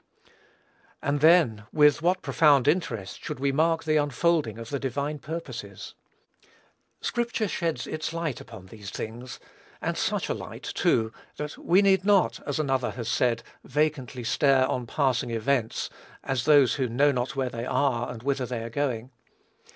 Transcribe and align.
And, 1.03 1.19
then, 1.19 1.65
with 1.71 2.01
what 2.01 2.23
profound 2.23 2.67
interest 2.67 3.23
should 3.23 3.39
we 3.39 3.51
mark 3.51 3.83
the 3.83 3.97
unfolding 3.97 4.57
of 4.57 4.71
the 4.71 4.79
divine 4.79 5.19
purposes! 5.19 5.93
Scripture 7.01 7.47
sheds 7.47 7.85
its 7.85 8.11
light 8.11 8.41
upon 8.41 8.65
these 8.65 8.89
things; 8.89 9.39
and 9.79 9.95
such 9.95 10.27
a 10.27 10.33
light, 10.33 10.63
too, 10.63 11.13
that 11.37 11.55
we 11.55 11.83
need 11.83 12.03
not, 12.03 12.39
as 12.47 12.57
another 12.57 12.89
has 12.89 13.09
said, 13.09 13.43
"vacantly 13.63 14.23
stare 14.23 14.65
on 14.67 14.87
passing 14.87 15.29
events, 15.29 15.87
as 16.23 16.45
those 16.45 16.73
who 16.73 16.89
know 16.89 17.11
not 17.11 17.35
where 17.35 17.49
they 17.51 17.67
are, 17.67 18.09
and 18.11 18.23
whither 18.23 18.47
they 18.47 18.63
are 18.63 18.71
going." 18.71 19.11